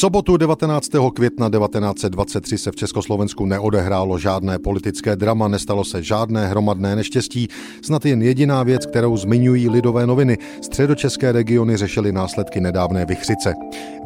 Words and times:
sobotu 0.00 0.36
19. 0.36 0.90
května 1.14 1.50
1923 1.50 2.58
se 2.58 2.70
v 2.70 2.76
Československu 2.76 3.46
neodehrálo 3.46 4.18
žádné 4.18 4.58
politické 4.58 5.16
drama, 5.16 5.48
nestalo 5.48 5.84
se 5.84 6.02
žádné 6.02 6.46
hromadné 6.46 6.96
neštěstí, 6.96 7.48
snad 7.82 8.06
jen 8.06 8.22
jediná 8.22 8.62
věc, 8.62 8.86
kterou 8.86 9.16
zmiňují 9.16 9.68
lidové 9.68 10.06
noviny. 10.06 10.38
Středočeské 10.62 11.32
regiony 11.32 11.76
řešily 11.76 12.12
následky 12.12 12.60
nedávné 12.60 13.06
vychřice. 13.06 13.54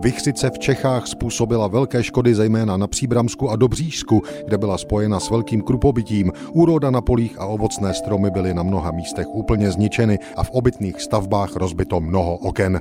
Vychřice 0.01 0.51
v 0.51 0.59
Čechách 0.59 1.07
způsobila 1.07 1.69
velké 1.69 2.03
škody 2.03 2.35
zejména 2.35 2.77
na 2.77 2.87
Příbramsku 2.87 3.51
a 3.51 3.57
Dobřížsku, 3.57 4.23
kde 4.47 4.59
byla 4.59 4.79
spojena 4.79 5.21
s 5.21 5.31
velkým 5.31 5.63
krupobytím. 5.63 6.33
Úroda 6.53 6.91
na 6.91 7.01
polích 7.01 7.39
a 7.39 7.47
ovocné 7.47 7.95
stromy 7.95 8.31
byly 8.31 8.55
na 8.55 8.63
mnoha 8.63 8.91
místech 8.91 9.27
úplně 9.29 9.71
zničeny 9.71 10.19
a 10.37 10.45
v 10.45 10.51
obytných 10.51 11.01
stavbách 11.01 11.57
rozbito 11.57 12.01
mnoho 12.01 12.37
oken. 12.37 12.81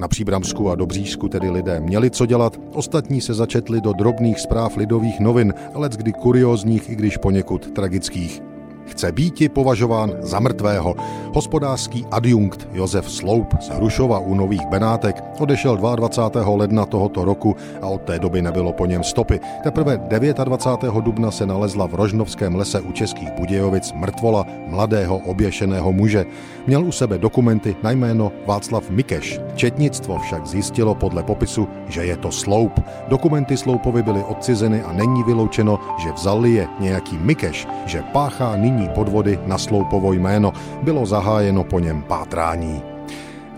Na 0.00 0.08
Příbramsku 0.08 0.70
a 0.70 0.74
Dobřížsku 0.74 1.28
tedy 1.28 1.50
lidé 1.50 1.80
měli 1.80 2.10
co 2.10 2.26
dělat, 2.26 2.60
ostatní 2.72 3.20
se 3.20 3.34
začetli 3.34 3.80
do 3.80 3.92
drobných 3.92 4.40
zpráv 4.40 4.76
lidových 4.76 5.20
novin, 5.20 5.54
ale 5.74 5.88
kdy 5.96 6.12
kuriózních, 6.12 6.90
i 6.90 6.96
když 6.96 7.16
poněkud 7.16 7.70
tragických. 7.70 8.49
Chce 8.90 9.12
býti 9.12 9.48
považován 9.48 10.12
za 10.20 10.40
mrtvého. 10.40 10.94
Hospodářský 11.34 12.06
adjunkt 12.10 12.68
Josef 12.72 13.10
Sloup 13.10 13.54
z 13.60 13.68
Hrušova 13.68 14.18
u 14.18 14.34
Nových 14.34 14.66
Benátek 14.66 15.24
odešel 15.38 15.76
22. 15.76 16.56
ledna 16.56 16.86
tohoto 16.86 17.24
roku 17.24 17.56
a 17.82 17.86
od 17.86 18.02
té 18.02 18.18
doby 18.18 18.42
nebylo 18.42 18.72
po 18.72 18.86
něm 18.86 19.04
stopy. 19.04 19.40
Teprve 19.62 19.98
29. 19.98 20.94
dubna 21.00 21.30
se 21.30 21.46
nalezla 21.46 21.86
v 21.86 21.94
Rožnovském 21.94 22.54
lese 22.54 22.80
u 22.80 22.92
Českých 22.92 23.30
Budějovic 23.32 23.92
mrtvola 23.92 24.46
mladého 24.66 25.18
oběšeného 25.18 25.92
muže. 25.92 26.24
Měl 26.66 26.84
u 26.84 26.92
sebe 26.92 27.18
dokumenty 27.18 27.76
na 27.82 27.90
jméno 27.90 28.32
Václav 28.46 28.90
Mikeš. 28.90 29.40
Četnictvo 29.54 30.18
však 30.18 30.46
zjistilo 30.46 30.94
podle 30.94 31.22
popisu, 31.22 31.68
že 31.88 32.04
je 32.04 32.16
to 32.16 32.30
Sloup. 32.32 32.80
Dokumenty 33.08 33.56
Sloupovi 33.56 34.02
byly 34.02 34.24
odcizeny 34.24 34.82
a 34.82 34.92
není 34.92 35.22
vyloučeno, 35.22 35.78
že 36.02 36.12
vzali 36.12 36.50
je 36.50 36.68
nějaký 36.80 37.18
Mikeš, 37.18 37.68
že 37.86 38.02
páchá 38.12 38.56
nyní 38.56 38.79
hromadní 38.80 38.88
podvody 38.94 39.38
na 39.46 39.58
Sloupovo 39.58 40.12
jméno, 40.12 40.52
bylo 40.82 41.06
zahájeno 41.06 41.64
po 41.64 41.80
něm 41.80 42.02
pátrání. 42.02 42.82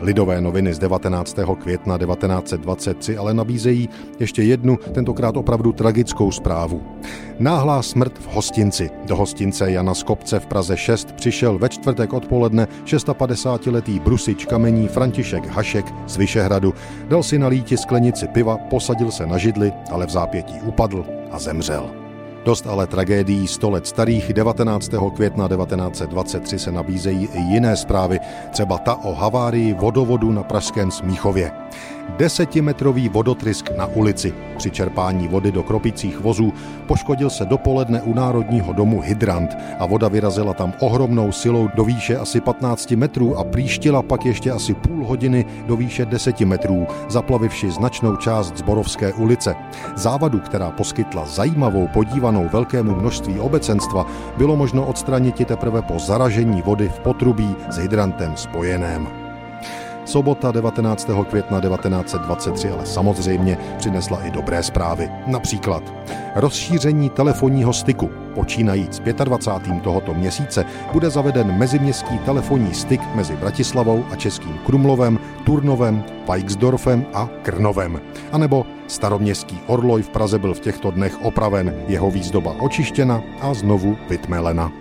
Lidové 0.00 0.40
noviny 0.40 0.74
z 0.74 0.78
19. 0.78 1.36
května 1.58 1.98
1923 1.98 3.16
ale 3.16 3.34
nabízejí 3.34 3.88
ještě 4.20 4.42
jednu, 4.42 4.76
tentokrát 4.76 5.36
opravdu 5.36 5.72
tragickou 5.72 6.30
zprávu. 6.30 6.82
Náhlá 7.38 7.82
smrt 7.82 8.18
v 8.18 8.34
hostinci. 8.34 8.90
Do 9.06 9.16
hostince 9.16 9.70
Jana 9.70 9.94
Skopce 9.94 10.40
v 10.40 10.46
Praze 10.46 10.76
6 10.76 11.12
přišel 11.12 11.58
ve 11.58 11.68
čtvrtek 11.68 12.12
odpoledne 12.12 12.66
56-letý 12.84 14.00
brusič 14.00 14.46
kamení 14.46 14.88
František 14.88 15.46
Hašek 15.46 15.86
z 16.06 16.16
Vyšehradu. 16.16 16.74
Dal 17.08 17.22
si 17.22 17.38
na 17.38 17.48
líti 17.48 17.76
sklenici 17.76 18.28
piva, 18.28 18.58
posadil 18.58 19.10
se 19.10 19.26
na 19.26 19.38
židli, 19.38 19.72
ale 19.90 20.06
v 20.06 20.10
zápětí 20.10 20.54
upadl 20.66 21.04
a 21.30 21.38
zemřel. 21.38 22.01
Dost 22.44 22.66
ale 22.66 22.86
tragédií 22.86 23.48
100 23.48 23.70
let 23.70 23.86
starých 23.86 24.32
19. 24.32 24.90
května 25.14 25.48
1923 25.48 26.58
se 26.58 26.72
nabízejí 26.72 27.28
i 27.34 27.40
jiné 27.40 27.76
zprávy, 27.76 28.20
třeba 28.50 28.78
ta 28.78 28.94
o 28.94 29.14
havárii 29.14 29.74
vodovodu 29.74 30.32
na 30.32 30.42
Pražském 30.42 30.90
Smíchově. 30.90 31.61
Desetimetrový 32.16 33.08
vodotrysk 33.08 33.70
na 33.76 33.86
ulici. 33.86 34.34
Při 34.56 34.70
čerpání 34.70 35.28
vody 35.28 35.52
do 35.52 35.62
kropicích 35.62 36.20
vozů 36.20 36.52
poškodil 36.86 37.30
se 37.30 37.44
dopoledne 37.44 38.02
u 38.02 38.14
Národního 38.14 38.72
domu 38.72 39.00
hydrant 39.00 39.56
a 39.78 39.86
voda 39.86 40.08
vyrazila 40.08 40.54
tam 40.54 40.72
ohromnou 40.80 41.32
silou 41.32 41.68
do 41.74 41.84
výše 41.84 42.16
asi 42.16 42.40
15 42.40 42.90
metrů 42.90 43.38
a 43.38 43.44
příštila 43.44 44.02
pak 44.02 44.26
ještě 44.26 44.50
asi 44.50 44.74
půl 44.74 45.06
hodiny 45.06 45.46
do 45.66 45.76
výše 45.76 46.06
10 46.06 46.40
metrů, 46.40 46.86
zaplavivši 47.08 47.70
značnou 47.70 48.16
část 48.16 48.56
Zborovské 48.56 49.12
ulice. 49.12 49.54
Závadu, 49.96 50.40
která 50.40 50.70
poskytla 50.70 51.24
zajímavou 51.26 51.88
podívanou 51.88 52.48
velkému 52.52 52.94
množství 52.94 53.40
obecenstva, 53.40 54.06
bylo 54.36 54.56
možno 54.56 54.86
odstranit 54.86 55.46
teprve 55.46 55.82
po 55.82 55.98
zaražení 55.98 56.62
vody 56.62 56.88
v 56.88 57.00
potrubí 57.00 57.56
s 57.70 57.76
hydrantem 57.76 58.36
spojeném. 58.36 59.21
Sobota 60.12 60.52
19. 60.52 61.10
května 61.30 61.60
1923 61.60 62.68
ale 62.68 62.86
samozřejmě 62.86 63.58
přinesla 63.78 64.22
i 64.22 64.30
dobré 64.30 64.62
zprávy. 64.62 65.10
Například 65.26 65.82
rozšíření 66.34 67.10
telefonního 67.10 67.72
styku. 67.72 68.10
Počínajíc 68.34 69.02
25. 69.24 69.82
tohoto 69.82 70.14
měsíce 70.14 70.64
bude 70.92 71.10
zaveden 71.10 71.58
meziměstský 71.58 72.18
telefonní 72.18 72.74
styk 72.74 73.00
mezi 73.14 73.36
Bratislavou 73.36 74.04
a 74.10 74.16
Českým 74.16 74.58
Krumlovem, 74.66 75.18
Turnovem, 75.44 76.04
Pajksdorfem 76.26 77.06
a 77.14 77.28
Krnovem. 77.42 78.00
A 78.32 78.38
nebo 78.38 78.66
staroměstský 78.86 79.60
Orloj 79.66 80.02
v 80.02 80.08
Praze 80.08 80.38
byl 80.38 80.54
v 80.54 80.60
těchto 80.60 80.90
dnech 80.90 81.24
opraven, 81.24 81.74
jeho 81.88 82.10
výzdoba 82.10 82.54
očištěna 82.60 83.22
a 83.40 83.54
znovu 83.54 83.96
vytmelena. 84.08 84.72